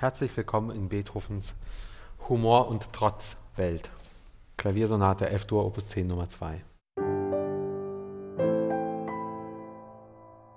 Herzlich 0.00 0.36
willkommen 0.36 0.70
in 0.70 0.88
Beethovens 0.88 1.56
Humor- 2.28 2.68
und 2.68 2.92
Trotzwelt. 2.92 3.90
Klaviersonate 4.56 5.28
F-Dur 5.28 5.66
Opus 5.66 5.88
10 5.88 6.06
Nummer 6.06 6.28
2. 6.28 6.62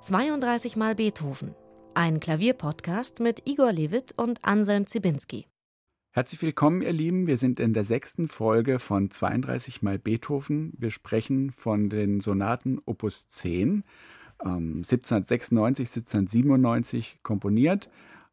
32 0.01 0.75
Mal 0.75 0.93
Beethoven. 0.93 1.55
Ein 1.95 2.19
Klavierpodcast 2.19 3.19
mit 3.19 3.49
Igor 3.49 3.71
Levit 3.71 4.13
und 4.15 4.45
Anselm 4.45 4.85
Zibinski. 4.85 5.47
Herzlich 6.11 6.43
willkommen, 6.43 6.83
ihr 6.83 6.93
Lieben. 6.93 7.25
Wir 7.25 7.39
sind 7.39 7.59
in 7.59 7.73
der 7.73 7.83
sechsten 7.83 8.27
Folge 8.27 8.77
von 8.77 9.09
32 9.09 9.81
Mal 9.81 9.97
Beethoven. 9.97 10.73
Wir 10.77 10.91
sprechen 10.91 11.49
von 11.49 11.89
den 11.89 12.21
Sonaten 12.21 12.77
Opus 12.85 13.27
10, 13.27 13.83
ähm, 14.45 14.83
1796, 14.83 15.87
1797 15.89 17.23
komponiert 17.23 17.89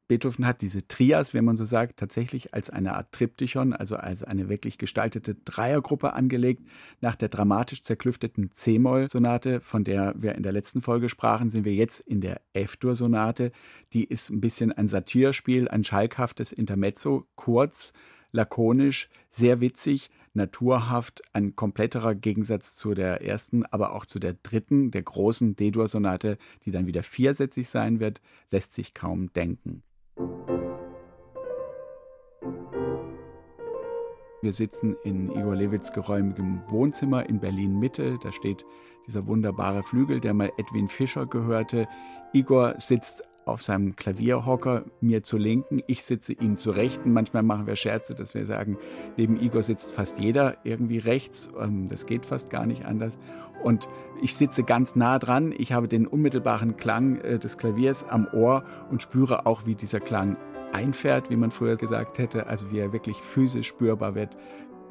Beethoven 0.08 0.46
hat 0.46 0.62
diese 0.62 0.88
Trias, 0.88 1.34
wenn 1.34 1.44
man 1.44 1.58
so 1.58 1.66
sagt, 1.66 1.98
tatsächlich 1.98 2.54
als 2.54 2.70
eine 2.70 2.94
Art 2.94 3.12
Triptychon, 3.12 3.74
also 3.74 3.96
als 3.96 4.24
eine 4.24 4.48
wirklich 4.48 4.78
gestaltete 4.78 5.34
Dreiergruppe 5.34 6.14
angelegt. 6.14 6.62
Nach 7.02 7.14
der 7.14 7.28
dramatisch 7.28 7.82
zerklüfteten 7.82 8.50
C-Moll-Sonate, 8.50 9.60
von 9.60 9.84
der 9.84 10.14
wir 10.16 10.34
in 10.34 10.42
der 10.42 10.52
letzten 10.52 10.80
Folge 10.80 11.10
sprachen, 11.10 11.50
sind 11.50 11.66
wir 11.66 11.74
jetzt 11.74 12.00
in 12.00 12.22
der 12.22 12.40
F-Dur-Sonate. 12.54 13.52
Die 13.92 14.04
ist 14.04 14.30
ein 14.30 14.40
bisschen 14.40 14.72
ein 14.72 14.88
Satirspiel, 14.88 15.68
ein 15.68 15.84
schalkhaftes 15.84 16.52
Intermezzo, 16.52 17.26
kurz, 17.34 17.92
lakonisch, 18.32 19.10
sehr 19.28 19.60
witzig, 19.60 20.10
naturhaft, 20.32 21.20
ein 21.34 21.54
kompletterer 21.54 22.14
Gegensatz 22.14 22.76
zu 22.76 22.94
der 22.94 23.22
ersten, 23.22 23.66
aber 23.66 23.92
auch 23.92 24.06
zu 24.06 24.18
der 24.18 24.36
dritten, 24.42 24.90
der 24.90 25.02
großen 25.02 25.54
D-Dur-Sonate, 25.54 26.38
die 26.64 26.70
dann 26.70 26.86
wieder 26.86 27.02
viersätzig 27.02 27.68
sein 27.68 28.00
wird, 28.00 28.22
lässt 28.50 28.72
sich 28.72 28.94
kaum 28.94 29.30
denken. 29.34 29.82
Wir 34.40 34.52
sitzen 34.52 34.96
in 35.04 35.30
Igor 35.30 35.56
Lewitz 35.56 35.92
geräumigem 35.92 36.62
Wohnzimmer 36.68 37.28
in 37.28 37.40
Berlin 37.40 37.78
Mitte. 37.78 38.18
Da 38.22 38.32
steht 38.32 38.64
dieser 39.06 39.26
wunderbare 39.26 39.82
Flügel, 39.82 40.20
der 40.20 40.32
mal 40.32 40.52
Edwin 40.56 40.88
Fischer 40.88 41.26
gehörte. 41.26 41.88
Igor 42.32 42.74
sitzt 42.78 43.24
auf 43.48 43.62
seinem 43.62 43.96
Klavierhocker 43.96 44.84
mir 45.00 45.22
zur 45.22 45.40
Linken, 45.40 45.80
ich 45.86 46.04
sitze 46.04 46.32
ihm 46.32 46.56
zur 46.56 46.76
Rechten. 46.76 47.12
Manchmal 47.12 47.42
machen 47.42 47.66
wir 47.66 47.76
Scherze, 47.76 48.14
dass 48.14 48.34
wir 48.34 48.44
sagen, 48.46 48.78
neben 49.16 49.40
Igor 49.40 49.62
sitzt 49.62 49.92
fast 49.92 50.18
jeder 50.18 50.56
irgendwie 50.64 50.98
rechts. 50.98 51.50
Ähm, 51.60 51.88
das 51.88 52.06
geht 52.06 52.26
fast 52.26 52.50
gar 52.50 52.66
nicht 52.66 52.84
anders. 52.84 53.18
Und 53.62 53.88
ich 54.22 54.34
sitze 54.34 54.62
ganz 54.62 54.94
nah 54.94 55.18
dran. 55.18 55.52
Ich 55.56 55.72
habe 55.72 55.88
den 55.88 56.06
unmittelbaren 56.06 56.76
Klang 56.76 57.20
äh, 57.20 57.38
des 57.38 57.58
Klaviers 57.58 58.08
am 58.08 58.28
Ohr 58.32 58.64
und 58.90 59.02
spüre 59.02 59.46
auch, 59.46 59.66
wie 59.66 59.74
dieser 59.74 60.00
Klang 60.00 60.36
einfährt, 60.72 61.30
wie 61.30 61.36
man 61.36 61.50
früher 61.50 61.76
gesagt 61.76 62.18
hätte, 62.18 62.46
also 62.46 62.70
wie 62.70 62.78
er 62.78 62.92
wirklich 62.92 63.16
physisch 63.16 63.68
spürbar 63.68 64.14
wird 64.14 64.36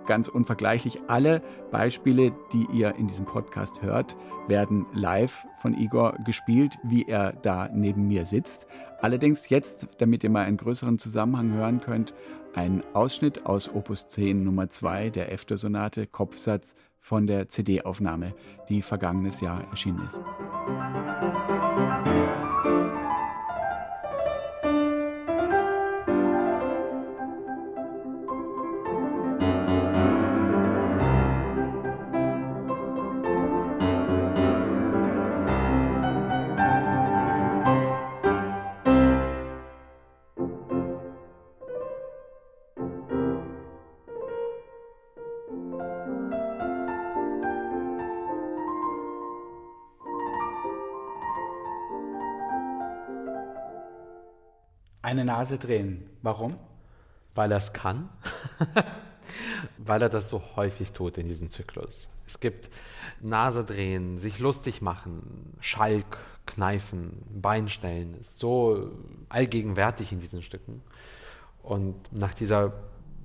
ganz 0.07 0.27
unvergleichlich. 0.27 1.01
Alle 1.07 1.43
Beispiele, 1.71 2.31
die 2.51 2.67
ihr 2.73 2.95
in 2.95 3.07
diesem 3.07 3.25
Podcast 3.25 3.81
hört, 3.83 4.17
werden 4.47 4.87
live 4.93 5.45
von 5.57 5.73
Igor 5.77 6.15
gespielt, 6.25 6.79
wie 6.83 7.03
er 7.03 7.33
da 7.33 7.69
neben 7.71 8.07
mir 8.07 8.25
sitzt. 8.25 8.65
Allerdings 8.99 9.49
jetzt, 9.49 9.87
damit 9.99 10.23
ihr 10.23 10.31
mal 10.31 10.45
einen 10.45 10.57
größeren 10.57 10.97
Zusammenhang 10.97 11.51
hören 11.53 11.79
könnt, 11.79 12.15
ein 12.55 12.83
Ausschnitt 12.93 13.45
aus 13.45 13.69
Opus 13.71 14.07
10 14.07 14.43
Nummer 14.43 14.69
2 14.69 15.11
der 15.11 15.31
F-Sonate 15.31 16.07
Kopfsatz 16.07 16.73
von 16.99 17.27
der 17.27 17.49
CD-Aufnahme, 17.49 18.33
die 18.69 18.81
vergangenes 18.81 19.41
Jahr 19.41 19.63
erschienen 19.69 20.03
ist. 20.07 20.19
Eine 55.07 55.23
Nase 55.23 55.57
drehen. 55.57 56.09
Warum? 56.21 56.59
Weil 57.33 57.53
er 57.53 57.59
es 57.59 57.71
kann. 57.71 58.09
Weil 59.77 60.01
er 60.01 60.09
das 60.09 60.29
so 60.29 60.43
häufig 60.57 60.91
tut 60.91 61.17
in 61.17 61.29
diesem 61.29 61.49
Zyklus. 61.49 62.09
Es 62.27 62.41
gibt 62.41 62.69
Nase 63.21 63.63
drehen, 63.63 64.17
sich 64.17 64.39
lustig 64.39 64.81
machen, 64.81 65.55
Schalk, 65.61 66.17
Kneifen, 66.45 67.23
Beinstellen. 67.29 68.19
Ist 68.19 68.37
so 68.37 68.91
allgegenwärtig 69.29 70.11
in 70.11 70.19
diesen 70.19 70.43
Stücken. 70.43 70.83
Und 71.63 71.95
nach 72.11 72.33
dieser 72.33 72.73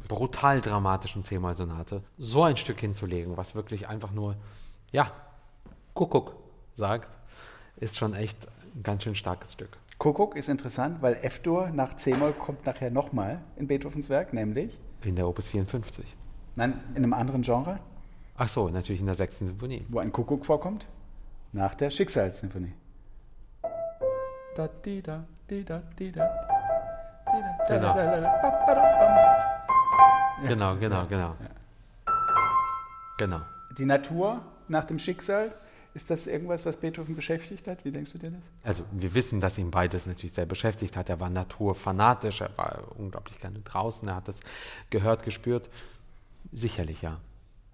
brutal 0.06 0.60
dramatischen 0.60 1.25
Zehnmal-Sonate 1.25 2.04
so 2.16 2.44
ein 2.44 2.56
Stück 2.56 2.78
hinzulegen, 2.78 3.37
was 3.37 3.56
wirklich 3.56 3.88
einfach 3.88 4.12
nur, 4.12 4.37
ja, 4.93 5.10
Kuckuck 5.94 6.37
sagt, 6.76 7.10
ist 7.75 7.97
schon 7.97 8.14
echt 8.14 8.37
ein 8.76 8.84
ganz 8.84 9.03
schön 9.03 9.16
starkes 9.16 9.54
Stück. 9.54 9.76
Kuckuck 10.02 10.34
ist 10.34 10.48
interessant, 10.48 11.00
weil 11.00 11.14
F-Dur 11.22 11.70
nach 11.70 11.94
C-Moll 11.94 12.32
kommt 12.32 12.66
nachher 12.66 12.90
nochmal 12.90 13.40
in 13.54 13.68
Beethovens 13.68 14.10
Werk, 14.10 14.32
nämlich? 14.32 14.76
In 15.04 15.14
der 15.14 15.28
Opus 15.28 15.46
54. 15.46 16.16
Nein, 16.56 16.80
in 16.96 17.04
einem 17.04 17.12
anderen 17.12 17.42
Genre? 17.42 17.78
Ach 18.36 18.48
so, 18.48 18.68
natürlich 18.68 18.98
in 18.98 19.06
der 19.06 19.14
sechsten 19.14 19.46
Symphonie. 19.46 19.86
Wo 19.90 20.00
ein 20.00 20.10
Kuckuck 20.10 20.44
vorkommt? 20.44 20.88
Nach 21.52 21.76
der 21.76 21.90
Schicksalssymphonie. 21.90 22.72
Da, 24.56 24.68
di, 24.84 25.02
da, 25.02 25.22
di, 25.48 25.64
da, 25.64 25.80
di, 25.96 26.10
da. 26.10 26.28
Genau. 27.69 27.94
Genau, 30.48 30.76
genau, 30.78 31.06
genau. 31.06 31.36
Genau. 33.19 33.40
Die 33.78 33.84
Natur 33.84 34.40
nach 34.66 34.82
dem 34.82 34.98
Schicksal 34.98 35.52
ist 35.94 36.10
das 36.10 36.26
irgendwas, 36.26 36.64
was 36.64 36.76
Beethoven 36.76 37.14
beschäftigt 37.14 37.66
hat? 37.66 37.84
Wie 37.84 37.92
denkst 37.92 38.12
du 38.12 38.19
dir 38.19 38.30
das? 38.30 38.41
Also 38.62 38.84
wir 38.92 39.14
wissen, 39.14 39.41
dass 39.41 39.58
ihn 39.58 39.70
beides 39.70 40.06
natürlich 40.06 40.32
sehr 40.32 40.47
beschäftigt 40.47 40.97
hat. 40.97 41.08
Er 41.08 41.20
war 41.20 41.28
naturfanatisch, 41.30 42.41
er 42.41 42.56
war 42.56 42.82
unglaublich 42.97 43.38
gerne 43.38 43.60
draußen, 43.60 44.08
er 44.08 44.16
hat 44.16 44.28
das 44.28 44.41
gehört, 44.91 45.25
gespürt. 45.25 45.69
Sicherlich, 46.52 47.02
ja. 47.02 47.14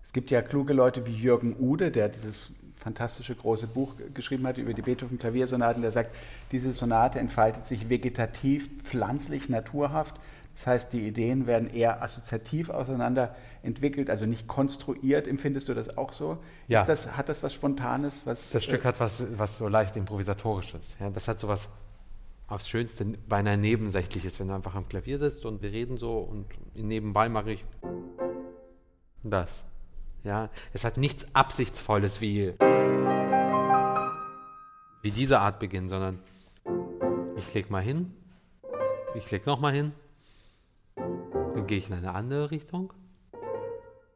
Es 0.02 0.12
gibt 0.12 0.30
ja 0.30 0.42
kluge 0.42 0.72
Leute 0.72 1.06
wie 1.06 1.14
Jürgen 1.14 1.56
Ude, 1.58 1.90
der 1.90 2.08
dieses 2.08 2.52
fantastische 2.76 3.34
große 3.34 3.66
Buch 3.66 3.92
geschrieben 4.14 4.46
hat 4.46 4.56
über 4.56 4.72
die 4.72 4.82
Beethoven-Klaviersonaten, 4.82 5.82
der 5.82 5.92
sagt, 5.92 6.14
diese 6.52 6.72
Sonate 6.72 7.18
entfaltet 7.18 7.66
sich 7.66 7.88
vegetativ, 7.88 8.70
pflanzlich, 8.82 9.48
naturhaft. 9.48 10.18
Das 10.58 10.66
heißt, 10.66 10.92
die 10.92 11.06
Ideen 11.06 11.46
werden 11.46 11.72
eher 11.72 12.02
assoziativ 12.02 12.68
auseinander 12.68 13.36
entwickelt, 13.62 14.10
also 14.10 14.26
nicht 14.26 14.48
konstruiert. 14.48 15.28
Empfindest 15.28 15.68
du 15.68 15.74
das 15.74 15.96
auch 15.96 16.12
so? 16.12 16.38
Ja. 16.66 16.84
Das, 16.84 17.16
hat 17.16 17.28
das 17.28 17.44
was 17.44 17.54
Spontanes? 17.54 18.22
Was, 18.24 18.50
das 18.50 18.64
Stück 18.64 18.84
äh, 18.84 18.88
hat 18.88 18.98
was, 18.98 19.22
was 19.38 19.58
so 19.58 19.68
leicht 19.68 19.94
Improvisatorisches. 19.94 20.96
Ja, 20.98 21.10
das 21.10 21.28
hat 21.28 21.38
so 21.38 21.46
was 21.46 21.68
aufs 22.48 22.68
Schönste 22.68 23.04
beinahe 23.28 23.56
Nebensächliches, 23.56 24.40
wenn 24.40 24.48
du 24.48 24.54
einfach 24.54 24.74
am 24.74 24.88
Klavier 24.88 25.20
sitzt 25.20 25.46
und 25.46 25.62
wir 25.62 25.70
reden 25.70 25.96
so 25.96 26.18
und 26.18 26.46
nebenbei 26.74 27.28
mache 27.28 27.52
ich 27.52 27.64
das. 29.22 29.64
Ja, 30.24 30.50
es 30.72 30.82
hat 30.82 30.96
nichts 30.96 31.36
Absichtsvolles 31.36 32.20
wie, 32.20 32.54
wie 35.02 35.10
diese 35.12 35.38
Art 35.38 35.60
beginnen, 35.60 35.88
sondern 35.88 36.18
ich 37.36 37.54
leg 37.54 37.70
mal 37.70 37.80
hin, 37.80 38.12
ich 39.14 39.30
leg 39.30 39.46
noch 39.46 39.60
mal 39.60 39.72
hin, 39.72 39.92
dann 40.98 41.66
gehe 41.66 41.78
ich 41.78 41.88
in 41.88 41.94
eine 41.94 42.14
andere 42.14 42.50
Richtung. 42.50 42.92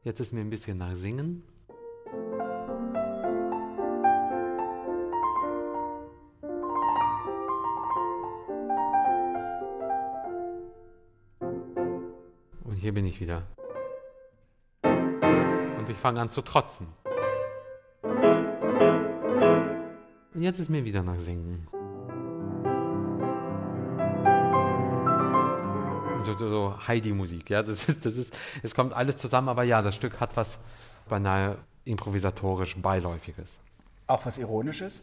Jetzt 0.02 0.20
ist 0.20 0.32
mir 0.32 0.40
ein 0.40 0.50
bisschen 0.50 0.78
nach 0.78 0.94
Singen. 0.94 1.44
Und 12.64 12.74
hier 12.76 12.92
bin 12.94 13.06
ich 13.06 13.20
wieder. 13.20 13.42
Und 14.82 15.88
ich 15.88 15.96
fange 15.96 16.20
an 16.20 16.30
zu 16.30 16.42
trotzen. 16.42 16.88
Und 20.34 20.42
jetzt 20.42 20.58
ist 20.58 20.68
mir 20.68 20.84
wieder 20.84 21.02
nach 21.02 21.18
Singen. 21.18 21.68
So, 26.24 26.34
so, 26.34 26.48
so 26.48 26.74
Heidi-Musik. 26.86 27.50
Ja, 27.50 27.62
das 27.62 27.88
ist, 27.88 28.04
das 28.06 28.16
ist, 28.16 28.36
es 28.62 28.74
kommt 28.74 28.92
alles 28.92 29.16
zusammen, 29.16 29.48
aber 29.48 29.62
ja, 29.64 29.82
das 29.82 29.94
Stück 29.94 30.20
hat 30.20 30.36
was 30.36 30.58
beinahe 31.08 31.56
improvisatorisch 31.84 32.76
Beiläufiges. 32.76 33.58
Auch 34.06 34.24
was 34.26 34.38
Ironisches? 34.38 35.02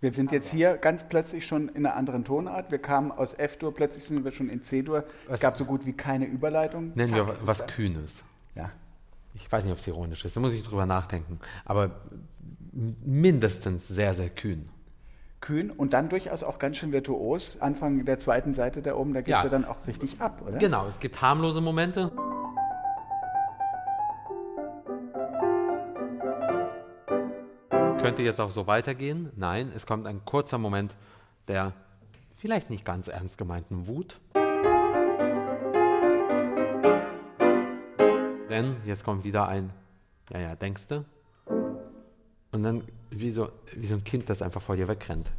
Wir 0.00 0.12
sind 0.12 0.30
jetzt 0.30 0.50
hier 0.50 0.76
ganz 0.76 1.04
plötzlich 1.08 1.46
schon 1.46 1.68
in 1.70 1.86
einer 1.86 1.96
anderen 1.96 2.24
Tonart. 2.24 2.70
Wir 2.70 2.78
kamen 2.78 3.10
aus 3.10 3.32
F-Dur, 3.32 3.74
plötzlich 3.74 4.04
sind 4.04 4.24
wir 4.24 4.32
schon 4.32 4.50
in 4.50 4.62
C-Dur. 4.62 5.04
Es 5.28 5.40
gab 5.40 5.56
so 5.56 5.64
gut 5.64 5.86
wie 5.86 5.94
keine 5.94 6.26
Überleitung. 6.26 6.92
Nennen 6.94 7.08
Zack, 7.08 7.26
wir 7.26 7.46
was. 7.46 7.66
Kühnes. 7.66 8.22
Ja. 8.54 8.70
Ich 9.34 9.50
weiß 9.50 9.64
nicht, 9.64 9.72
ob 9.72 9.78
es 9.78 9.86
ironisch 9.86 10.24
ist, 10.24 10.36
da 10.36 10.40
muss 10.40 10.52
ich 10.52 10.62
drüber 10.62 10.86
nachdenken. 10.86 11.40
Aber 11.64 11.90
mindestens 12.72 13.88
sehr, 13.88 14.12
sehr 14.14 14.28
kühn. 14.28 14.68
Kühn 15.46 15.70
und 15.70 15.92
dann 15.92 16.08
durchaus 16.08 16.42
auch 16.42 16.58
ganz 16.58 16.76
schön 16.76 16.92
virtuos. 16.92 17.60
Anfang 17.60 18.04
der 18.04 18.18
zweiten 18.18 18.52
Seite 18.52 18.82
da 18.82 18.96
oben, 18.96 19.14
da 19.14 19.20
geht 19.20 19.28
es 19.34 19.38
Ja. 19.38 19.44
ja. 19.44 19.48
dann 19.48 19.64
auch 19.64 19.76
richtig 19.86 20.20
ab, 20.20 20.42
oder? 20.44 20.58
Genau, 20.58 20.88
es 20.88 20.98
gibt 20.98 21.22
harmlose 21.22 21.60
Momente. 21.60 22.10
Könnte 28.00 28.22
jetzt 28.22 28.40
auch 28.40 28.50
so 28.50 28.66
weitergehen. 28.66 29.30
Nein, 29.36 29.70
es 29.74 29.86
kommt 29.86 30.06
ein 30.06 30.24
kurzer 30.24 30.58
Moment 30.58 30.96
der 31.48 31.72
vielleicht 32.34 32.70
nicht 32.70 32.84
ganz 32.84 33.06
ernst 33.06 33.38
gemeinten 33.38 33.86
Wut. 33.86 34.18
Denn 38.50 38.76
jetzt 38.84 39.04
kommt 39.04 39.22
wieder 39.22 39.46
ein, 39.46 39.72
ja, 40.30 40.40
ja, 40.40 40.56
denkste. 40.56 41.04
Und 42.56 42.62
dann 42.62 42.84
wie 43.10 43.30
so, 43.30 43.50
wie 43.74 43.86
so 43.86 43.96
ein 43.96 44.02
Kind, 44.02 44.30
das 44.30 44.40
einfach 44.40 44.62
vor 44.62 44.76
dir 44.76 44.88
wegrennt. 44.88 45.30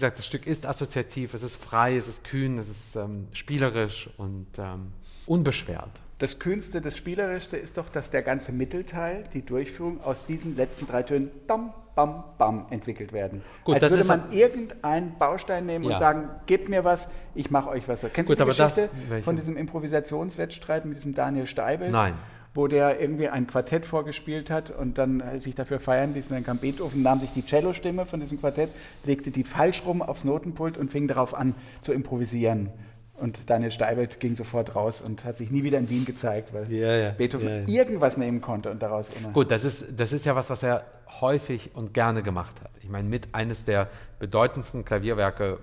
Gesagt, 0.00 0.18
das 0.18 0.26
Stück 0.26 0.46
ist 0.46 0.66
assoziativ, 0.66 1.34
es 1.34 1.42
ist 1.42 1.56
frei, 1.56 1.96
es 1.96 2.08
ist 2.08 2.24
kühn, 2.24 2.58
es 2.58 2.68
ist 2.68 2.96
ähm, 2.96 3.28
spielerisch 3.32 4.08
und 4.16 4.46
ähm, 4.58 4.92
unbeschwert. 5.26 5.90
Das 6.18 6.38
Kühnste, 6.38 6.82
das 6.82 6.98
Spielerischste 6.98 7.56
ist 7.56 7.78
doch, 7.78 7.88
dass 7.88 8.10
der 8.10 8.22
ganze 8.22 8.52
Mittelteil, 8.52 9.24
die 9.32 9.40
Durchführung 9.42 10.02
aus 10.04 10.26
diesen 10.26 10.54
letzten 10.54 10.86
drei 10.86 11.02
Tönen 11.02 11.30
bam, 11.46 11.72
bam, 11.94 12.24
bam 12.36 12.66
entwickelt 12.68 13.14
werden. 13.14 13.42
Gut, 13.64 13.76
Als 13.76 13.80
das 13.82 13.92
würde 13.92 14.04
man 14.04 14.30
irgendeinen 14.30 15.16
Baustein 15.18 15.64
nehmen 15.64 15.84
Ja. 15.86 15.92
und 15.92 15.98
sagen, 15.98 16.28
gebt 16.44 16.68
mir 16.68 16.84
was, 16.84 17.08
ich 17.34 17.50
mache 17.50 17.70
euch 17.70 17.88
was. 17.88 18.00
Kennst 18.12 18.28
Gut, 18.30 18.38
du 18.38 18.44
die 18.44 18.48
das- 18.56 18.74
Geschichte 18.74 18.90
welche? 19.08 19.24
von 19.24 19.36
diesem 19.36 19.56
Improvisationswettstreit 19.56 20.84
mit 20.84 20.98
diesem 20.98 21.14
Daniel 21.14 21.46
Steibel? 21.46 21.90
Nein. 21.90 22.14
Wo 22.52 22.66
der 22.66 23.00
irgendwie 23.00 23.28
ein 23.28 23.46
Quartett 23.46 23.86
vorgespielt 23.86 24.50
hat 24.50 24.70
und 24.70 24.98
dann 24.98 25.20
äh, 25.20 25.38
sich 25.38 25.54
dafür 25.54 25.78
feiern 25.78 26.14
ließ. 26.14 26.26
Und 26.26 26.34
dann 26.34 26.44
kam 26.44 26.58
Beethoven, 26.58 27.02
nahm 27.02 27.20
sich 27.20 27.30
die 27.32 27.46
Cellostimme 27.46 28.06
von 28.06 28.18
diesem 28.18 28.40
Quartett, 28.40 28.70
legte 29.04 29.30
die 29.30 29.44
falsch 29.44 29.84
rum 29.86 30.02
aufs 30.02 30.24
Notenpult 30.24 30.76
und 30.76 30.90
fing 30.90 31.06
darauf 31.06 31.34
an 31.34 31.54
zu 31.80 31.92
improvisieren. 31.92 32.70
Und 33.14 33.50
Daniel 33.50 33.70
Steibelt 33.70 34.18
ging 34.18 34.34
sofort 34.34 34.74
raus 34.74 35.02
und 35.02 35.24
hat 35.26 35.36
sich 35.36 35.50
nie 35.50 35.62
wieder 35.62 35.78
in 35.78 35.90
Wien 35.90 36.06
gezeigt, 36.06 36.54
weil 36.54 36.72
Ja, 36.72 36.96
ja. 36.96 37.10
Beethoven 37.10 37.48
Ja, 37.48 37.56
ja. 37.58 37.66
irgendwas 37.68 38.16
nehmen 38.16 38.40
konnte 38.40 38.70
und 38.70 38.82
daraus 38.82 39.10
immer. 39.10 39.28
Gut, 39.30 39.50
das 39.50 39.64
ist, 39.64 40.00
das 40.00 40.12
ist 40.12 40.24
ja 40.24 40.34
was, 40.34 40.48
was 40.48 40.62
er 40.62 40.84
häufig 41.20 41.70
und 41.74 41.92
gerne 41.92 42.22
gemacht 42.22 42.60
hat. 42.62 42.70
Ich 42.80 42.88
meine, 42.88 43.08
mit 43.08 43.28
eines 43.32 43.64
der 43.64 43.88
bedeutendsten 44.18 44.84
Klavierwerke 44.84 45.58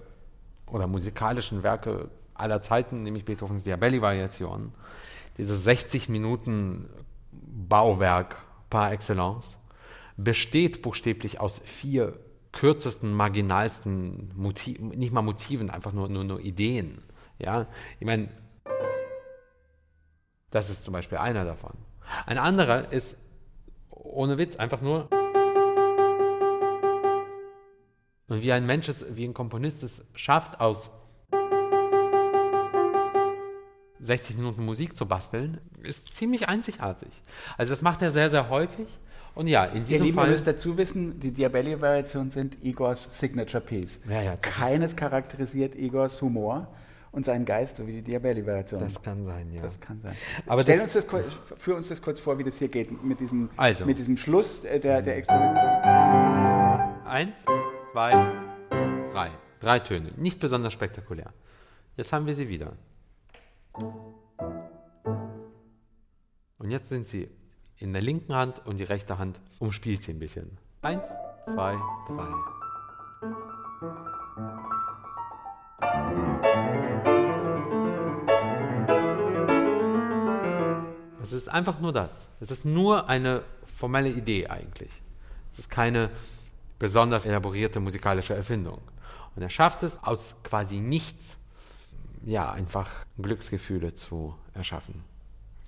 oder 0.72 0.86
musikalischen 0.88 1.63
Werke 1.63 2.10
aller 2.36 2.62
Zeiten, 2.62 3.01
nämlich 3.04 3.25
Beethovens 3.25 3.63
Diabelli-Variationen, 3.63 4.72
dieses 5.38 5.63
60 5.63 6.10
Minuten 6.10 6.89
Bauwerk 7.31 8.38
par 8.69 8.92
excellence, 8.92 9.60
besteht 10.18 10.81
buchstäblich 10.81 11.39
aus 11.39 11.60
vier 11.60 12.19
kürzesten, 12.51 13.13
marginalsten 13.13 14.31
Motiven, 14.36 14.89
nicht 14.89 15.13
mal 15.13 15.22
Motiven, 15.22 15.69
einfach 15.69 15.94
nur, 15.94 16.10
nur, 16.10 16.24
nur 16.24 16.39
Ideen. 16.39 17.00
Ja, 17.39 17.68
ich 18.00 18.06
meine, 18.06 18.30
das 20.50 20.69
ist 20.69 20.84
zum 20.84 20.94
Beispiel 20.94 21.19
einer 21.19 21.45
davon. 21.45 21.74
Ein 22.25 22.38
anderer 22.38 22.92
ist, 22.92 23.16
ohne 23.90 24.38
Witz, 24.38 24.56
einfach 24.56 24.81
nur. 24.81 25.07
Und 28.28 28.42
wie 28.42 28.51
ein 28.51 28.66
Mensch, 28.66 28.92
wie 29.12 29.25
ein 29.25 29.33
Komponist 29.33 29.83
es 29.83 30.06
schafft, 30.16 30.60
aus 30.60 30.90
60 34.07 34.38
Minuten 34.38 34.65
Musik 34.65 34.98
zu 34.98 35.06
basteln, 35.06 35.59
ist 35.83 36.15
ziemlich 36.15 36.48
einzigartig. 36.50 37.09
Also 37.57 37.71
das 37.71 37.81
macht 37.81 38.01
er 38.01 38.09
sehr, 38.12 38.30
sehr 38.30 38.50
häufig. 38.50 38.88
Und 39.36 39.45
ja, 39.48 39.65
in 39.65 39.81
Ihr 39.81 39.83
diesem 39.83 40.07
ihr 40.07 40.13
Fall. 40.15 40.30
müsst 40.31 40.48
dazu 40.48 40.77
wissen, 40.77 41.19
die 41.19 41.30
Diabelli-Variationen 41.31 42.31
sind 42.31 42.57
Igors 42.63 43.07
Signature 43.12 43.62
Piece. 43.63 44.00
Ja, 44.09 44.21
ja, 44.24 44.36
Keines 44.38 44.95
charakterisiert 44.95 45.75
Igors 45.75 46.19
Humor 46.24 46.68
und 47.12 47.24
seinen 47.25 47.45
Geist, 47.45 47.77
so 47.77 47.86
wie 47.88 47.92
die 47.94 48.01
Diabelli-Variationen. 48.01 48.88
Das 48.88 49.00
kann 49.01 49.24
sein, 49.25 49.51
ja. 49.54 49.62
Das 49.62 49.80
kann 49.80 50.01
sein. 50.01 50.15
Aber 50.48 50.63
Stell 50.63 50.77
das- 50.77 50.83
uns 50.86 50.94
das, 50.94 51.07
kurz- 51.07 51.38
führ 51.57 51.75
uns 51.75 51.88
das 51.88 52.01
kurz 52.01 52.19
vor, 52.19 52.39
wie 52.39 52.44
das 52.45 52.57
hier 52.57 52.68
geht, 52.68 53.04
mit 53.04 53.19
diesem, 53.19 53.50
Also. 53.57 53.86
mit 53.86 54.00
diesem 54.00 54.18
Schluss 54.18 54.63
äh, 54.65 54.80
der, 54.80 55.04
der 55.04 55.18
Explosion. 55.18 55.56
Eins, 57.06 57.45
zwei, 57.92 58.12
drei. 59.13 59.30
Drei 59.59 59.80
Töne. 59.80 60.12
Nicht 60.18 60.39
besonders 60.39 60.74
spektakulär. 60.74 61.31
Jetzt 61.95 62.12
haben 62.13 62.25
wir 62.27 62.33
sie 62.36 62.48
wieder. 62.50 62.74
Und 66.57 66.71
jetzt 66.71 66.89
sind 66.89 67.07
sie 67.07 67.29
in 67.77 67.94
der 67.94 68.01
linken 68.01 68.33
Hand 68.33 68.65
und 68.65 68.77
die 68.77 68.83
rechte 68.83 69.18
Hand 69.18 69.39
umspielt 69.59 70.03
sie 70.03 70.12
ein 70.12 70.19
bisschen. 70.19 70.57
Eins, 70.81 71.07
zwei, 71.45 71.77
drei. 72.07 72.27
Es 81.21 81.33
ist 81.33 81.49
einfach 81.49 81.80
nur 81.80 81.94
das. 81.94 82.28
Es 82.40 82.52
ist 82.52 82.66
nur 82.66 83.09
eine 83.09 83.44
formelle 83.75 84.09
Idee 84.09 84.47
eigentlich. 84.47 84.92
Es 85.54 85.59
ist 85.59 85.69
keine 85.69 86.09
besonders 86.80 87.25
elaborierte 87.25 87.80
musikalische 87.80 88.33
Erfindung. 88.33 88.80
Und 89.35 89.42
er 89.42 89.49
schafft 89.49 89.83
es 89.83 90.02
aus 90.04 90.35
quasi 90.44 90.80
nichts, 90.80 91.37
ja, 92.26 92.52
einfach 92.52 92.90
Glücksgefühle 93.21 93.94
zu 93.94 94.36
erschaffen. 94.54 95.04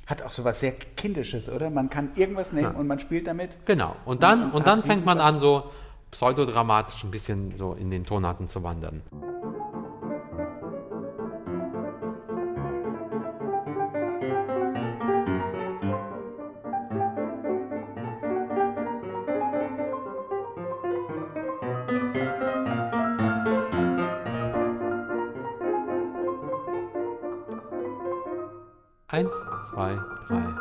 Hat 0.08 0.22
auch 0.24 0.32
so 0.32 0.44
was 0.44 0.60
sehr 0.60 0.72
Kindisches, 0.72 1.50
oder? 1.50 1.70
Man 1.70 1.89
kann 1.89 2.12
irgendwas 2.15 2.51
nehmen 2.51 2.74
Ja. 2.74 2.79
und 2.79 2.88
man 2.88 3.00
spielt 3.00 3.27
damit. 3.27 3.58
Genau. 3.65 3.96
Und 4.06 4.24
dann, 4.24 4.46
Und- 4.46 4.53
und 4.56 4.68
dann 4.68 4.82
fängt 4.84 5.06
man 5.06 5.20
an, 5.20 5.39
so 5.39 5.70
pseudodramatisch 6.12 7.03
ein 7.03 7.12
bisschen 7.12 7.56
so 7.58 7.74
in 7.74 7.91
den 7.91 8.06
Tonarten 8.06 8.48
zu 8.48 8.63
wandern. 8.63 9.03
Eins, 29.12 29.34
zwei, 29.68 29.96
drei. 30.28 30.54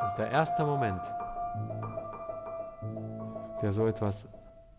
Das 0.00 0.08
ist 0.08 0.18
der 0.18 0.32
erste 0.32 0.66
Moment, 0.66 1.00
der 3.62 3.72
so 3.72 3.86
etwas 3.86 4.26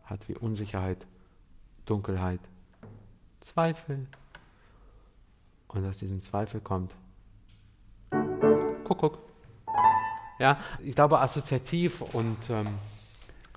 hat 0.04 0.28
wie 0.28 0.36
Unsicherheit, 0.36 1.08
Dunkelheit, 1.86 2.42
Zweifel. 3.40 4.08
Und 5.68 5.86
aus 5.86 6.00
diesem 6.00 6.22
Zweifel 6.22 6.62
kommt 6.62 6.96
Kuckuck. 8.86 9.20
Ja, 10.40 10.60
ich 10.84 10.96
glaube, 10.96 11.20
assoziativ 11.20 12.02
und 12.02 12.50
ähm, 12.50 12.76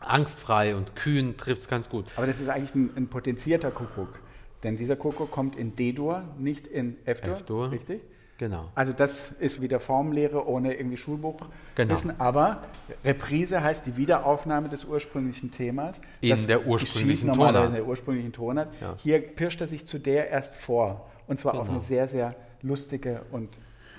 angstfrei 0.01 0.77
und 0.77 0.97
kühn 0.97 1.37
trifft 1.37 1.63
es 1.63 1.69
ganz 1.69 1.89
gut. 1.89 2.07
Aber 2.17 2.27
das 2.27 2.41
ist 2.41 2.49
eigentlich 2.49 2.75
ein, 2.75 2.91
ein 2.97 3.09
potenzierter 3.09 3.71
Kuckuck. 3.71 4.21
Denn 4.63 4.77
dieser 4.77 4.97
Kuckuck 4.97 5.31
kommt 5.31 5.57
in 5.57 5.77
D-Dur, 5.77 6.25
nicht 6.39 6.67
in 6.67 6.97
F-Dur. 7.05 7.33
F-Dur. 7.33 7.71
Richtig? 7.71 8.03
Genau. 8.39 8.69
Also 8.77 8.93
das 8.93 9.33
ist 9.33 9.61
wieder 9.61 9.81
Formlehre 9.81 10.47
ohne 10.49 10.75
irgendwie 10.75 10.97
Schulbuchwissen, 10.97 11.51
Genau. 11.75 12.15
aber 12.19 12.63
Reprise 13.05 13.63
heißt 13.63 13.85
die 13.85 13.97
Wiederaufnahme 13.97 14.69
des 14.69 14.85
ursprünglichen 14.85 15.51
Themas. 15.51 16.01
In 16.21 16.47
der 16.47 16.65
ursprünglichen 16.67 17.27
normalerweise 17.27 17.59
Tonart. 17.65 17.69
in 17.71 17.75
der 17.75 17.87
ursprünglichen 17.87 18.33
Tonart. 18.33 18.69
Ja. 18.81 18.95
Hier 18.99 19.21
pirscht 19.21 19.61
er 19.61 19.67
sich 19.67 19.85
zu 19.87 19.99
der 19.99 20.31
erst 20.31 20.57
vor. 20.57 21.09
Und 21.27 21.39
zwar 21.41 21.55
auf 21.55 21.63
Genau. 21.67 21.73
eine 21.79 21.83
sehr, 21.83 22.07
sehr 22.09 22.35
lustige 22.63 23.23
und 23.33 23.51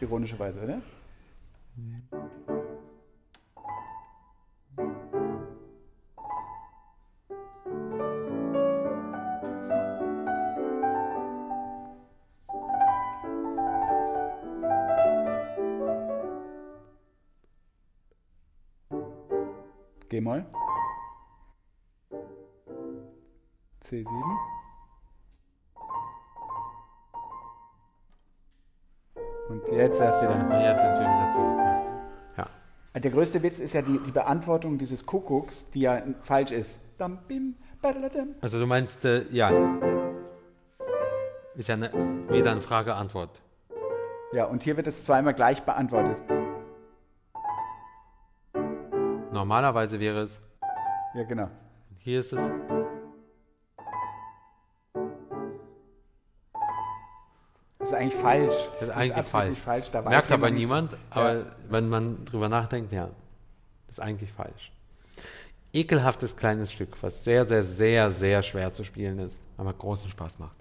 ironische 0.02 0.40
Weise, 0.40 0.60
oder? 0.64 0.82
G-Moll. 20.20 20.46
C7. 23.82 24.06
Und 29.50 29.68
jetzt 29.72 30.00
erst 30.00 30.22
wieder. 30.22 30.36
Und 30.36 30.52
jetzt 30.52 30.82
sind 30.82 30.94
wir 30.94 31.00
wieder 31.00 31.32
zurück. 31.34 31.58
Ja. 32.38 32.46
ja. 32.94 33.00
Der 33.00 33.12
größte 33.12 33.42
Witz 33.42 33.60
ist 33.60 33.74
ja 33.74 33.82
die, 33.82 33.98
die 34.00 34.12
Beantwortung 34.12 34.78
dieses 34.78 35.06
Kuckucks, 35.06 35.66
die 35.72 35.82
ja 35.82 36.04
falsch 36.24 36.52
ist. 36.52 36.78
Dam, 36.98 37.20
bim, 37.28 37.56
badadam. 37.82 38.36
Also 38.42 38.60
du 38.60 38.68
meinst, 38.68 39.06
äh, 39.06 39.24
ja. 39.32 39.50
Ist 41.56 41.70
ja 41.70 41.76
eine, 41.76 41.92
wieder 42.30 42.52
eine 42.52 42.62
Frage-Antwort. 42.62 43.40
Ja, 44.34 44.46
und 44.46 44.64
hier 44.64 44.78
wird 44.78 44.88
es 44.88 45.04
zweimal 45.04 45.34
gleich 45.34 45.64
beantwortet. 45.64 46.22
Normalerweise 49.32 50.00
wäre 50.00 50.22
es, 50.22 50.40
Ja, 51.14 51.24
genau. 51.24 51.50
hier 52.00 52.20
ist 52.20 52.34
es. 52.34 52.52
Das 57.80 57.90
ist 57.90 57.94
eigentlich 57.94 58.16
falsch. 58.16 58.56
Das 58.80 58.90
ist 58.90 58.96
eigentlich 58.96 59.16
absolut 59.16 59.58
falsch. 59.58 59.90
Da 59.92 60.04
weiß 60.04 60.10
Merkt 60.12 60.32
aber 60.32 60.52
niemand, 60.52 60.92
so- 60.92 60.98
aber 61.12 61.34
Ja. 61.40 61.46
wenn 61.70 61.90
man 61.90 62.26
drüber 62.26 62.50
nachdenkt, 62.50 62.92
ja, 62.92 63.10
ist 63.88 64.02
eigentlich 64.02 64.32
falsch. 64.32 64.72
Ekelhaftes 65.72 66.36
kleines 66.36 66.72
Stück, 66.72 67.02
was 67.02 67.24
sehr, 67.24 67.46
sehr, 67.46 67.64
sehr, 67.64 68.12
sehr 68.12 68.44
schwer 68.44 68.74
zu 68.74 68.84
spielen 68.84 69.20
ist, 69.20 69.38
aber 69.58 69.74
großen 69.74 70.10
Spaß 70.10 70.40
macht. 70.40 70.56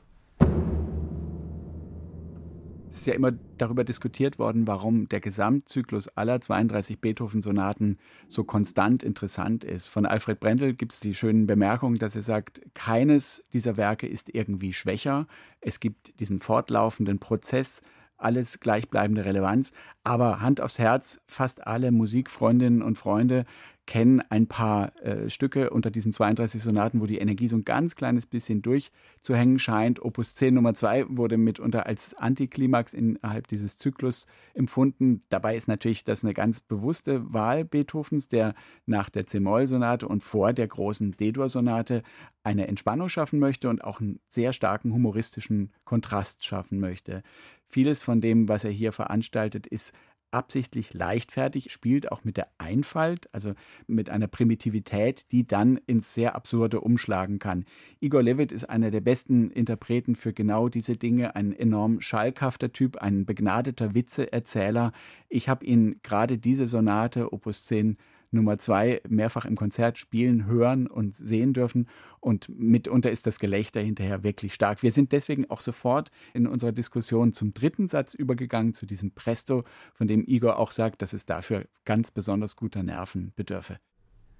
Es 2.98 3.02
ist 3.02 3.06
ja 3.06 3.14
immer 3.14 3.30
darüber 3.58 3.84
diskutiert 3.84 4.40
worden, 4.40 4.66
warum 4.66 5.08
der 5.08 5.20
Gesamtzyklus 5.20 6.08
aller 6.16 6.40
32 6.40 7.00
Beethoven-Sonaten 7.00 7.96
so 8.26 8.42
konstant 8.42 9.04
interessant 9.04 9.62
ist. 9.62 9.86
Von 9.86 10.04
Alfred 10.04 10.40
Brendel 10.40 10.74
gibt 10.74 10.94
es 10.94 10.98
die 10.98 11.14
schönen 11.14 11.46
Bemerkungen, 11.46 12.00
dass 12.00 12.16
er 12.16 12.22
sagt, 12.22 12.60
keines 12.74 13.44
dieser 13.52 13.76
Werke 13.76 14.08
ist 14.08 14.34
irgendwie 14.34 14.72
schwächer. 14.72 15.28
Es 15.60 15.78
gibt 15.78 16.18
diesen 16.18 16.40
fortlaufenden 16.40 17.20
Prozess, 17.20 17.82
alles 18.16 18.58
gleichbleibende 18.58 19.24
Relevanz. 19.24 19.74
Aber 20.02 20.40
Hand 20.40 20.60
aufs 20.60 20.80
Herz, 20.80 21.20
fast 21.28 21.68
alle 21.68 21.92
Musikfreundinnen 21.92 22.82
und 22.82 22.98
Freunde 22.98 23.44
kennen 23.88 24.20
ein 24.28 24.46
paar 24.46 24.94
äh, 25.02 25.30
Stücke 25.30 25.70
unter 25.70 25.90
diesen 25.90 26.12
32 26.12 26.62
Sonaten, 26.62 27.00
wo 27.00 27.06
die 27.06 27.16
Energie 27.16 27.48
so 27.48 27.56
ein 27.56 27.64
ganz 27.64 27.96
kleines 27.96 28.26
bisschen 28.26 28.60
durchzuhängen 28.60 29.58
scheint. 29.58 30.02
Opus 30.02 30.34
10 30.34 30.52
Nummer 30.52 30.74
2 30.74 31.06
wurde 31.08 31.38
mitunter 31.38 31.86
als 31.86 32.12
Antiklimax 32.12 32.92
innerhalb 32.92 33.48
dieses 33.48 33.78
Zyklus 33.78 34.26
empfunden. 34.52 35.22
Dabei 35.30 35.56
ist 35.56 35.68
natürlich 35.68 36.04
das 36.04 36.22
eine 36.22 36.34
ganz 36.34 36.60
bewusste 36.60 37.32
Wahl 37.32 37.64
Beethovens, 37.64 38.28
der 38.28 38.54
nach 38.84 39.08
der 39.08 39.26
C-Moll-Sonate 39.26 40.06
und 40.06 40.22
vor 40.22 40.52
der 40.52 40.68
großen 40.68 41.12
D-Dur-Sonate 41.12 42.02
eine 42.44 42.68
Entspannung 42.68 43.08
schaffen 43.08 43.38
möchte 43.38 43.70
und 43.70 43.84
auch 43.84 44.02
einen 44.02 44.20
sehr 44.28 44.52
starken 44.52 44.92
humoristischen 44.92 45.72
Kontrast 45.84 46.44
schaffen 46.44 46.78
möchte. 46.78 47.22
Vieles 47.64 48.02
von 48.02 48.20
dem, 48.20 48.50
was 48.50 48.64
er 48.64 48.70
hier 48.70 48.92
veranstaltet, 48.92 49.66
ist 49.66 49.94
absichtlich 50.30 50.94
leichtfertig, 50.94 51.72
spielt 51.72 52.12
auch 52.12 52.24
mit 52.24 52.36
der 52.36 52.48
Einfalt, 52.58 53.32
also 53.32 53.54
mit 53.86 54.10
einer 54.10 54.26
Primitivität, 54.26 55.26
die 55.32 55.46
dann 55.46 55.78
ins 55.86 56.14
sehr 56.14 56.34
Absurde 56.34 56.80
umschlagen 56.80 57.38
kann. 57.38 57.64
Igor 58.00 58.22
Levit 58.22 58.52
ist 58.52 58.64
einer 58.64 58.90
der 58.90 59.00
besten 59.00 59.50
Interpreten 59.50 60.14
für 60.14 60.32
genau 60.32 60.68
diese 60.68 60.96
Dinge, 60.96 61.36
ein 61.36 61.52
enorm 61.52 62.00
schalkhafter 62.00 62.72
Typ, 62.72 62.98
ein 62.98 63.26
begnadeter 63.26 63.94
Witzeerzähler. 63.94 64.92
Ich 65.28 65.48
habe 65.48 65.64
ihn 65.64 66.00
gerade 66.02 66.38
diese 66.38 66.68
Sonate, 66.68 67.32
Opus 67.32 67.64
10, 67.64 67.96
Nummer 68.30 68.58
zwei 68.58 69.00
mehrfach 69.08 69.44
im 69.44 69.56
Konzert 69.56 69.98
spielen, 69.98 70.46
hören 70.46 70.86
und 70.86 71.14
sehen 71.14 71.52
dürfen. 71.54 71.88
Und 72.20 72.48
mitunter 72.48 73.10
ist 73.10 73.26
das 73.26 73.38
Gelächter 73.38 73.80
hinterher 73.80 74.22
wirklich 74.22 74.54
stark. 74.54 74.82
Wir 74.82 74.92
sind 74.92 75.12
deswegen 75.12 75.48
auch 75.50 75.60
sofort 75.60 76.10
in 76.34 76.46
unserer 76.46 76.72
Diskussion 76.72 77.32
zum 77.32 77.54
dritten 77.54 77.88
Satz 77.88 78.14
übergegangen, 78.14 78.74
zu 78.74 78.86
diesem 78.86 79.12
Presto, 79.12 79.64
von 79.94 80.08
dem 80.08 80.24
Igor 80.26 80.58
auch 80.58 80.72
sagt, 80.72 81.02
dass 81.02 81.12
es 81.12 81.26
dafür 81.26 81.66
ganz 81.84 82.10
besonders 82.10 82.56
guter 82.56 82.82
Nerven 82.82 83.32
bedürfe. 83.36 83.78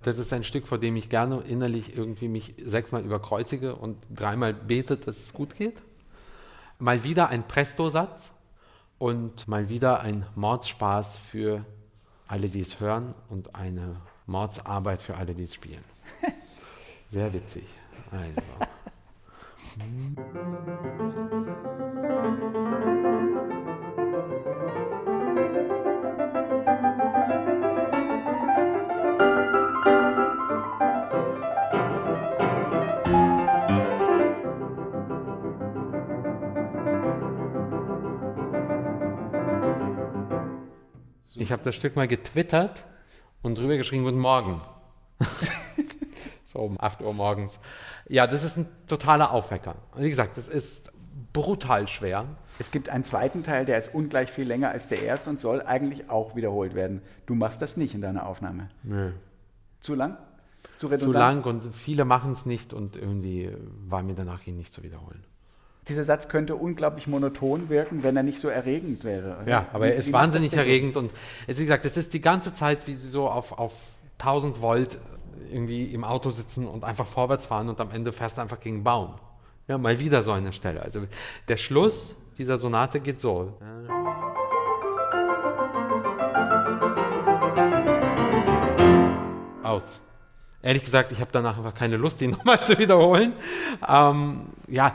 Das 0.03 0.19
ist 0.19 0.33
ein 0.33 0.45
Stück, 0.45 0.69
vor 0.69 0.79
dem 0.79 0.95
ich 0.97 1.09
gerne 1.09 1.43
innerlich 1.49 1.97
irgendwie 1.97 2.29
mich 2.29 2.55
sechsmal 2.65 3.05
überkreuzige 3.05 3.75
und 3.75 3.97
dreimal 4.15 4.55
bete, 4.55 4.97
dass 4.97 5.19
es 5.19 5.33
gut 5.33 5.57
geht. 5.57 5.83
Mal 6.79 7.03
wieder 7.03 7.29
ein 7.29 7.49
Presto-Satz 7.49 8.33
und 8.99 9.49
mal 9.49 9.69
wieder 9.69 10.01
ein 10.01 10.25
Mordspaß 10.37 11.19
für 11.19 11.65
alle, 12.29 12.49
die 12.49 12.61
es 12.61 12.79
hören 12.81 13.15
und 13.29 13.55
eine 13.55 13.97
Mordsarbeit 14.27 15.03
für 15.03 15.17
alle, 15.17 15.35
die 15.35 15.45
es 15.45 15.55
spielen. 15.55 15.85
Sehr 17.11 17.33
witzig. 17.33 17.65
Also. 18.11 18.43
Ich 41.49 41.53
habe 41.53 41.63
das 41.63 41.77
Stück 41.77 41.97
mal 41.97 42.07
getwittert 42.07 42.85
und 43.41 43.57
drüber 43.57 43.79
geschrieben, 43.79 44.05
guten 44.05 44.19
Morgen. 44.19 44.61
so 46.45 46.59
um 46.59 46.79
8 46.79 47.01
Uhr 47.01 47.15
morgens. 47.15 47.59
Ja, 48.07 48.27
das 48.27 48.45
ist 48.45 48.59
ein 48.59 48.67
totaler 48.87 49.33
Aufwecker. 49.33 49.77
Wie 49.97 50.11
gesagt, 50.11 50.37
das 50.37 50.47
ist 50.47 50.93
brutal 51.33 51.89
schwer. 51.89 52.27
Es 52.59 52.71
gibt 52.71 52.91
einen 52.91 53.07
zweiten 53.07 53.45
Teil, 53.45 53.65
der 53.65 53.79
ist 53.79 53.95
ungleich 53.95 54.31
viel 54.31 54.47
länger 54.47 54.69
als 54.69 54.89
der 54.89 55.03
erste 55.03 55.31
und 55.31 55.41
soll 55.41 55.63
eigentlich 55.63 56.11
auch 56.11 56.37
wiederholt 56.37 56.75
werden. 56.75 57.01
Du 57.25 57.35
machst 57.35 57.63
das 57.63 57.79
nicht 57.79 57.95
in 57.95 58.03
deiner 58.03 58.27
Aufnahme. 58.27 58.69
Nee. 58.83 59.13
Zu 59.81 59.95
lang? 59.95 60.19
Zu 60.77 60.89
Zu 60.89 60.89
redundant? 60.89 61.15
lang 61.15 61.45
und 61.45 61.75
viele 61.75 62.05
machen 62.05 62.33
es 62.33 62.45
nicht 62.45 62.75
und 62.75 62.95
irgendwie 62.95 63.57
war 63.87 64.03
mir 64.03 64.15
danach 64.15 64.47
ihn 64.47 64.59
nicht 64.59 64.75
zu 64.75 64.83
wiederholen. 64.83 65.25
Dieser 65.89 66.05
Satz 66.05 66.29
könnte 66.29 66.55
unglaublich 66.55 67.07
monoton 67.07 67.69
wirken, 67.71 68.03
wenn 68.03 68.17
er 68.17 68.23
nicht 68.23 68.41
so 68.41 68.49
erregend 68.49 69.05
wäre. 69.05 69.39
oder? 69.43 69.51
Ja, 69.51 69.67
aber 69.73 69.87
er 69.89 69.97
ist 69.97 70.13
wahnsinnig 70.13 70.53
erregend 70.53 70.97
und 70.97 71.11
wie 71.47 71.55
gesagt, 71.55 71.85
es 71.85 71.97
ist 71.97 72.13
die 72.13 72.21
ganze 72.21 72.55
Zeit 72.55 72.87
wie 72.87 72.95
so 72.95 73.29
auf, 73.29 73.53
auf 73.59 73.73
1000 74.19 74.61
Volt 74.61 74.99
irgendwie 75.51 75.85
im 75.85 76.05
Auto 76.05 76.31
sitzen 76.31 76.67
und 76.67 76.85
einfach 76.85 77.07
vorwärts 77.07 77.47
fahren 77.47 77.69
und 77.71 77.81
am 77.81 77.91
Ende 77.91 78.13
fährst 78.13 78.37
du 78.37 78.43
einfach 78.43 78.61
gegen 78.61 78.77
einen 78.77 78.85
Baum. 78.85 79.15
Ja, 79.67 79.79
mal 79.79 79.99
wieder 79.99 80.23
so 80.23 80.33
eine 80.33 80.53
Stelle. 80.53 80.83
Also 80.83 81.01
der 81.49 81.57
Schluss 81.57 82.17
dieser 82.37 82.59
Sonate 82.59 83.01
geht 83.01 83.21
so. 83.21 83.55
Aus. 89.63 90.01
Ehrlich 90.61 90.85
gesagt, 90.85 91.13
ich 91.13 91.21
habe 91.21 91.31
danach 91.33 91.57
einfach 91.57 91.75
keine 91.75 91.97
Lust, 91.97 92.21
die 92.21 92.29
nochmal 92.29 92.63
zu 92.63 92.79
wiederholen. 92.79 93.33
Ähm, 93.87 94.47
ja, 94.67 94.95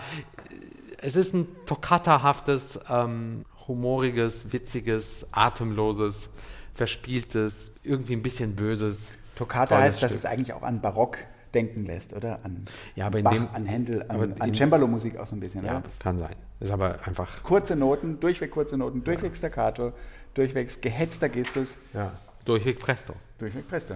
es 1.04 1.16
ist 1.16 1.34
ein 1.34 1.48
toccata-haftes, 1.66 2.80
ähm, 2.90 3.46
humoriges, 3.68 4.52
witziges, 4.52 5.28
atemloses, 5.32 6.30
verspieltes, 6.74 7.72
irgendwie 7.84 8.14
ein 8.14 8.24
bisschen 8.24 8.56
böses. 8.56 9.12
Toccata 9.36 9.78
heißt, 9.80 10.02
dass 10.04 10.12
Stück. 10.12 10.24
es 10.24 10.26
eigentlich 10.26 10.54
auch 10.54 10.64
an 10.64 10.82
Barock 10.82 11.18
denken 11.54 11.86
lässt, 11.86 12.14
oder? 12.14 12.40
An 12.44 12.66
Ja, 12.96 13.08
aber 13.08 13.20
in 13.20 13.24
Bach, 13.24 13.32
dem- 13.34 13.48
an 13.54 13.66
Händel, 13.66 14.04
an, 14.10 14.34
an 14.40 14.54
Cembalo-Musik 14.54 15.18
auch 15.18 15.28
so 15.28 15.36
ein 15.36 15.40
bisschen, 15.40 15.64
Ja, 15.66 15.78
oder? 15.78 15.84
kann 16.00 16.18
sein. 16.18 16.36
Ist 16.60 16.72
aber 16.72 17.00
einfach 17.06 17.44
Kurze 17.44 17.76
Noten, 17.76 18.20
durchweg 18.20 18.52
kurze 18.52 18.78
Noten, 18.78 19.04
durchweg 19.04 19.36
Staccato, 19.38 19.94
durchweg 20.34 20.82
gehetzter 20.82 21.30
Gestus, 21.30 21.76
ja, 21.94 22.12
durchweg 22.46 22.80
Presto. 22.80 23.14
durchweg 23.38 23.68
Presto. 23.68 23.96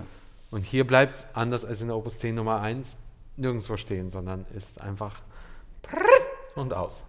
Und 0.52 0.62
hier 0.62 0.86
bleibt, 0.88 1.28
anders 1.34 1.66
als 1.66 1.82
in 1.82 1.88
der 1.88 1.98
Opus 1.98 2.20
10 2.20 2.36
Nummer 2.36 2.62
1, 2.62 2.96
nirgendwo 3.38 3.76
stehen, 3.78 4.12
sondern 4.12 4.46
ist 4.56 4.80
einfach 4.82 5.20
und 6.58 6.74
aus. 6.74 7.04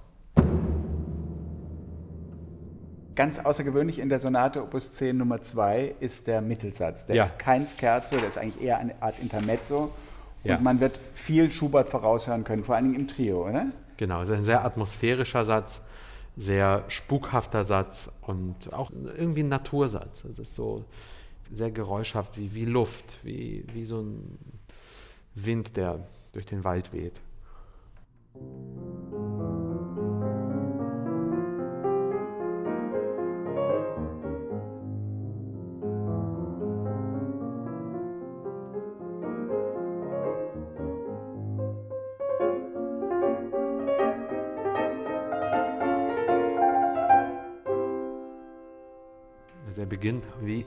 Ganz 3.14 3.40
außergewöhnlich 3.40 3.99
in 3.99 4.09
der 4.09 4.21
Sonate 4.21 4.62
Opus 4.62 4.93
10 4.93 5.17
Nummer 5.17 5.43
2 5.43 5.97
ist 5.99 6.28
der 6.28 6.40
Mittelsatz. 6.40 7.07
Der 7.07 7.17
ja. 7.17 7.25
ist 7.25 7.37
kein 7.38 7.67
Scherzo, 7.67 8.17
der 8.17 8.28
ist 8.28 8.38
eigentlich 8.38 8.62
eher 8.62 8.78
eine 8.78 9.02
Art 9.02 9.19
Intermezzo. 9.19 9.90
Und 10.45 10.50
ja. 10.50 10.59
man 10.61 10.78
wird 10.78 11.00
viel 11.14 11.50
Schubert 11.50 11.88
voraushören 11.88 12.45
können, 12.45 12.62
vor 12.62 12.76
allem 12.76 12.95
im 12.95 13.09
Trio, 13.09 13.49
oder? 13.49 13.67
Genau, 13.97 14.23
es 14.23 14.28
ist 14.28 14.37
ein 14.37 14.45
sehr 14.45 14.64
atmosphärischer 14.64 15.45
Satz, 15.45 15.81
sehr 16.37 16.85
spukhafter 16.87 17.64
Satz 17.64 18.09
und 18.23 18.73
auch 18.73 18.93
irgendwie 18.93 19.43
ein 19.43 19.49
Natursatz. 19.49 20.25
Es 20.25 20.38
ist 20.38 20.55
so 20.55 20.85
sehr 21.50 21.73
geräuschhaft 21.73 22.38
wie, 22.38 22.55
wie 22.55 22.67
Luft, 22.67 23.19
wie, 23.25 23.64
wie 23.73 23.85
so 23.85 24.00
ein 24.00 24.38
Wind, 25.35 25.76
der 25.76 25.99
durch 26.33 26.47
den 26.47 26.62
Wald 26.62 26.93
weht. 26.93 27.21
Also 49.78 49.85
er 49.85 49.90
beginnt 49.90 50.26
wie 50.40 50.66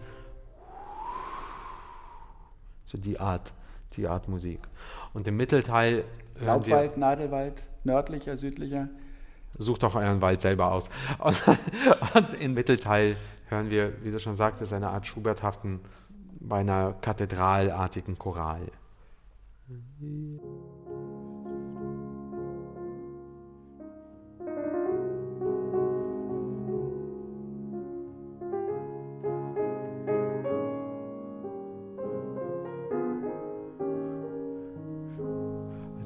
so 2.85 2.97
die 2.97 3.19
Art, 3.19 3.51
die 3.91 4.07
Art 4.07 4.29
Musik. 4.29 4.61
Und 5.13 5.27
im 5.27 5.35
Mittelteil. 5.35 6.05
Laubwald, 6.39 6.95
Nadelwald, 6.95 7.61
nördlicher, 7.83 8.37
südlicher. 8.37 8.87
Sucht 9.57 9.83
doch 9.83 9.95
euren 9.95 10.21
Wald 10.21 10.39
selber 10.39 10.71
aus. 10.71 10.89
Und, 11.19 11.43
und 12.15 12.33
im 12.39 12.53
Mittelteil 12.53 13.17
hören 13.49 13.69
wir, 13.69 14.01
wie 14.01 14.11
du 14.11 14.19
schon 14.21 14.37
sagtest, 14.37 14.71
eine 14.71 14.87
Art 14.87 15.05
Schuberthaften, 15.05 15.81
beinahe 16.39 16.95
kathedralartigen 17.01 18.17
Choral. 18.17 18.71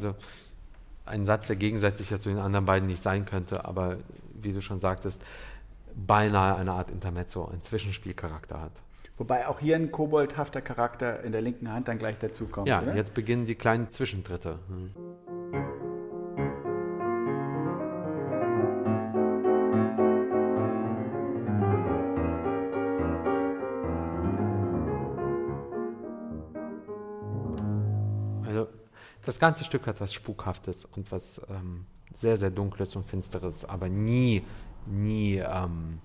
Also 0.05 0.15
ein 1.05 1.25
Satz, 1.25 1.47
der 1.47 1.55
gegensätzlicher 1.55 2.19
zu 2.19 2.29
den 2.29 2.39
anderen 2.39 2.65
beiden 2.65 2.87
nicht 2.87 3.01
sein 3.01 3.25
könnte, 3.25 3.65
aber 3.65 3.97
wie 4.33 4.53
du 4.53 4.61
schon 4.61 4.79
sagtest, 4.79 5.21
beinahe 5.95 6.55
eine 6.55 6.71
Art 6.71 6.91
Intermezzo, 6.91 7.49
ein 7.51 7.61
Zwischenspielcharakter 7.61 8.59
hat. 8.59 8.71
Wobei 9.17 9.47
auch 9.47 9.59
hier 9.59 9.77
ein 9.77 9.91
koboldhafter 9.91 10.61
Charakter 10.61 11.23
in 11.23 11.31
der 11.31 11.41
linken 11.41 11.71
Hand 11.71 11.87
dann 11.87 11.99
gleich 11.99 12.17
dazukommt. 12.17 12.67
Ja, 12.67 12.81
oder? 12.81 12.95
jetzt 12.95 13.13
beginnen 13.13 13.45
die 13.45 13.55
kleinen 13.55 13.89
Zwischentritte. 13.91 14.59
Hm. 14.67 14.91
Das 29.35 29.39
ganze 29.41 29.65
Stück 29.65 29.85
hat 29.85 29.99
was 29.99 30.13
Spukhaftes 30.13 30.85
und 30.85 31.11
was 31.11 31.41
ähm, 31.49 31.85
sehr, 32.13 32.37
sehr 32.37 32.51
Dunkles 32.51 32.95
und 32.95 33.05
Finsteres, 33.05 33.65
aber 33.65 33.89
nie, 33.89 34.43
nie 34.85 35.43
ähm, 35.45 35.99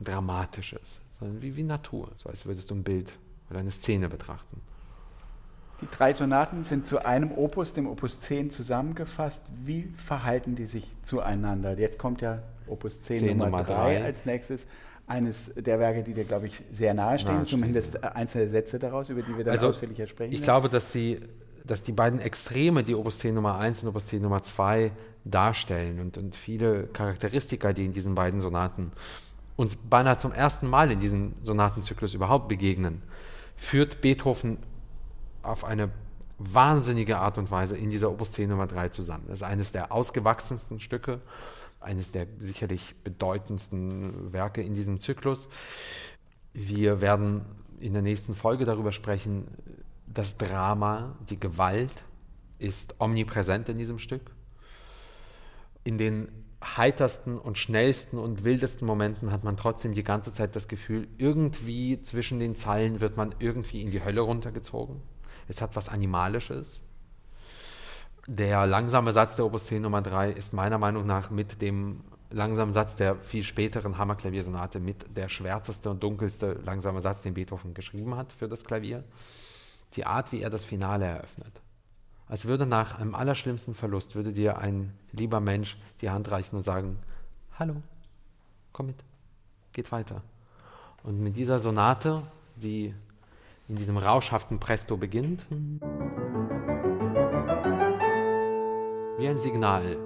Dramatisches, 0.00 1.02
sondern 1.10 1.42
wie, 1.42 1.54
wie 1.56 1.62
Natur, 1.62 2.08
so 2.16 2.30
als 2.30 2.46
würdest 2.46 2.70
du 2.70 2.76
ein 2.76 2.82
Bild 2.82 3.12
oder 3.50 3.58
eine 3.58 3.70
Szene 3.70 4.08
betrachten. 4.08 4.62
Die 5.82 5.88
drei 5.94 6.14
Sonaten 6.14 6.64
sind 6.64 6.86
zu 6.86 7.04
einem 7.04 7.32
Opus, 7.32 7.74
dem 7.74 7.86
Opus 7.86 8.18
10, 8.20 8.48
zusammengefasst. 8.48 9.44
Wie 9.62 9.92
verhalten 9.98 10.56
die 10.56 10.64
sich 10.64 10.90
zueinander? 11.02 11.78
Jetzt 11.78 11.98
kommt 11.98 12.22
ja 12.22 12.42
Opus 12.66 13.02
10, 13.02 13.18
10 13.18 13.36
Nummer 13.36 13.62
3 13.62 14.04
als 14.04 14.24
nächstes. 14.24 14.66
Eines 15.06 15.52
der 15.54 15.78
Werke, 15.80 16.02
die 16.02 16.14
dir, 16.14 16.24
glaube 16.24 16.46
ich, 16.46 16.62
sehr 16.72 16.94
nahe 16.94 17.18
stehen, 17.18 17.44
zumindest 17.44 18.02
einzelne 18.02 18.48
Sätze 18.48 18.78
daraus, 18.78 19.10
über 19.10 19.20
die 19.20 19.36
wir 19.36 19.44
dann 19.44 19.52
also, 19.52 19.68
ausführlicher 19.68 20.06
sprechen. 20.06 20.32
Ich 20.32 20.40
glaube, 20.40 20.70
dass 20.70 20.92
sie 20.92 21.20
dass 21.64 21.82
die 21.82 21.92
beiden 21.92 22.20
Extreme, 22.20 22.82
die 22.84 22.94
Opus 22.94 23.18
10 23.18 23.34
Nummer 23.34 23.58
1 23.58 23.82
und 23.82 23.88
Opus 23.88 24.06
10 24.06 24.22
Nummer 24.22 24.42
2 24.42 24.92
darstellen 25.24 26.00
und, 26.00 26.16
und 26.16 26.34
viele 26.36 26.84
Charakteristika, 26.88 27.72
die 27.72 27.84
in 27.84 27.92
diesen 27.92 28.14
beiden 28.14 28.40
Sonaten 28.40 28.92
uns 29.56 29.76
beinahe 29.76 30.16
zum 30.16 30.32
ersten 30.32 30.66
Mal 30.66 30.90
in 30.90 31.00
diesem 31.00 31.34
Sonatenzyklus 31.42 32.14
überhaupt 32.14 32.48
begegnen, 32.48 33.02
führt 33.56 34.00
Beethoven 34.00 34.56
auf 35.42 35.64
eine 35.64 35.90
wahnsinnige 36.38 37.18
Art 37.18 37.36
und 37.36 37.50
Weise 37.50 37.76
in 37.76 37.90
dieser 37.90 38.10
Opus 38.10 38.32
10 38.32 38.48
Nummer 38.48 38.66
3 38.66 38.88
zusammen. 38.88 39.24
Das 39.28 39.36
ist 39.36 39.42
eines 39.42 39.72
der 39.72 39.92
ausgewachsensten 39.92 40.80
Stücke, 40.80 41.20
eines 41.80 42.10
der 42.10 42.26
sicherlich 42.38 42.94
bedeutendsten 43.04 44.32
Werke 44.32 44.62
in 44.62 44.74
diesem 44.74 45.00
Zyklus. 45.00 45.48
Wir 46.54 47.02
werden 47.02 47.44
in 47.78 47.92
der 47.92 48.02
nächsten 48.02 48.34
Folge 48.34 48.64
darüber 48.64 48.92
sprechen, 48.92 49.48
das 50.12 50.36
Drama, 50.36 51.16
die 51.28 51.38
Gewalt 51.38 52.02
ist 52.58 52.96
omnipräsent 52.98 53.68
in 53.68 53.78
diesem 53.78 53.98
Stück. 53.98 54.32
In 55.84 55.98
den 55.98 56.28
heitersten 56.62 57.38
und 57.38 57.56
schnellsten 57.56 58.18
und 58.18 58.44
wildesten 58.44 58.86
Momenten 58.86 59.32
hat 59.32 59.44
man 59.44 59.56
trotzdem 59.56 59.94
die 59.94 60.02
ganze 60.02 60.34
Zeit 60.34 60.54
das 60.54 60.68
Gefühl, 60.68 61.08
irgendwie 61.16 62.02
zwischen 62.02 62.38
den 62.38 62.54
Zeilen 62.54 63.00
wird 63.00 63.16
man 63.16 63.34
irgendwie 63.38 63.80
in 63.80 63.90
die 63.90 64.04
Hölle 64.04 64.20
runtergezogen. 64.20 65.00
Es 65.48 65.62
hat 65.62 65.74
was 65.74 65.88
Animalisches. 65.88 66.82
Der 68.26 68.66
langsame 68.66 69.12
Satz 69.12 69.36
der 69.36 69.46
Opus 69.46 69.66
10 69.66 69.80
Nummer 69.82 70.02
3 70.02 70.32
ist 70.32 70.52
meiner 70.52 70.76
Meinung 70.76 71.06
nach 71.06 71.30
mit 71.30 71.62
dem 71.62 72.04
langsamen 72.30 72.74
Satz 72.74 72.94
der 72.94 73.16
viel 73.16 73.42
späteren 73.42 73.96
Hammerklaviersonate 73.96 74.80
mit 74.80 75.16
der 75.16 75.28
schwärzeste 75.28 75.90
und 75.90 76.02
dunkelste 76.02 76.60
langsame 76.64 77.00
Satz, 77.00 77.22
den 77.22 77.34
Beethoven 77.34 77.74
geschrieben 77.74 78.16
hat 78.16 78.32
für 78.32 78.48
das 78.48 78.64
Klavier 78.64 79.02
die 79.94 80.06
Art, 80.06 80.32
wie 80.32 80.40
er 80.40 80.50
das 80.50 80.64
Finale 80.64 81.06
eröffnet. 81.06 81.60
Als 82.28 82.46
würde 82.46 82.64
nach 82.64 82.98
einem 82.98 83.14
allerschlimmsten 83.14 83.74
Verlust, 83.74 84.14
würde 84.14 84.32
dir 84.32 84.58
ein 84.58 84.92
lieber 85.12 85.40
Mensch 85.40 85.76
die 86.00 86.10
Hand 86.10 86.30
reichen 86.30 86.56
und 86.56 86.62
sagen, 86.62 86.98
hallo, 87.58 87.74
komm 88.72 88.86
mit, 88.86 89.02
geht 89.72 89.90
weiter. 89.90 90.22
Und 91.02 91.20
mit 91.20 91.36
dieser 91.36 91.58
Sonate, 91.58 92.22
die 92.56 92.94
in 93.68 93.76
diesem 93.76 93.96
rauschhaften 93.96 94.60
Presto 94.60 94.96
beginnt, 94.96 95.44
wie 99.18 99.28
ein 99.28 99.38
Signal 99.38 99.96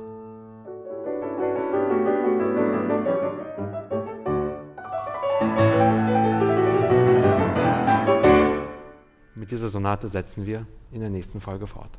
Mit 9.44 9.50
dieser 9.50 9.68
Sonate 9.68 10.09
setzen 10.09 10.46
wir 10.46 10.66
in 10.90 11.00
der 11.00 11.11
nächsten 11.11 11.38
Folge 11.38 11.66
fort. 11.66 11.98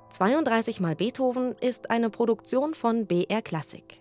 32 0.09 0.81
mal 0.81 0.95
Beethoven 0.97 1.55
ist 1.61 1.89
eine 1.89 2.09
Produktion 2.09 2.73
von 2.73 3.05
BR 3.05 3.41
Klassik. 3.41 4.00